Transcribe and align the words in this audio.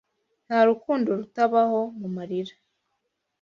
Nta 0.45 0.59
rukundo 0.69 1.09
rutabaho 1.19 1.81
mu 1.99 2.07
marira 2.15 2.53